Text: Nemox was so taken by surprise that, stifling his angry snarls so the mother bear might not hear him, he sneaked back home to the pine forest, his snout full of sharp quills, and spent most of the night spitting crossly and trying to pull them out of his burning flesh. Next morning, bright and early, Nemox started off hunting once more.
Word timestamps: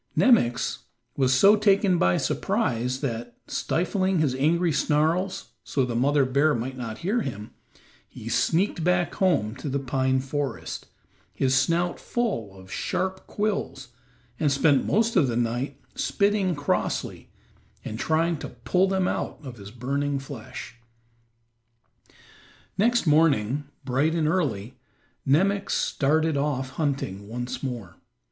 Nemox 0.17 0.79
was 1.15 1.31
so 1.31 1.55
taken 1.55 1.99
by 1.99 2.17
surprise 2.17 3.01
that, 3.01 3.37
stifling 3.45 4.17
his 4.17 4.33
angry 4.33 4.71
snarls 4.71 5.49
so 5.63 5.85
the 5.85 5.95
mother 5.95 6.25
bear 6.25 6.55
might 6.55 6.75
not 6.75 6.97
hear 7.05 7.21
him, 7.21 7.51
he 8.09 8.27
sneaked 8.27 8.83
back 8.83 9.13
home 9.13 9.55
to 9.57 9.69
the 9.69 9.77
pine 9.77 10.19
forest, 10.19 10.87
his 11.35 11.53
snout 11.55 11.99
full 11.99 12.57
of 12.57 12.71
sharp 12.71 13.27
quills, 13.27 13.89
and 14.39 14.51
spent 14.51 14.87
most 14.87 15.15
of 15.15 15.27
the 15.27 15.37
night 15.37 15.79
spitting 15.93 16.55
crossly 16.55 17.29
and 17.85 17.99
trying 17.99 18.37
to 18.37 18.49
pull 18.49 18.87
them 18.89 19.07
out 19.07 19.37
of 19.43 19.57
his 19.57 19.69
burning 19.69 20.17
flesh. 20.17 20.77
Next 22.75 23.05
morning, 23.05 23.65
bright 23.85 24.15
and 24.15 24.27
early, 24.27 24.79
Nemox 25.27 25.73
started 25.75 26.37
off 26.37 26.69
hunting 26.71 27.27
once 27.27 27.61
more. 27.61 27.97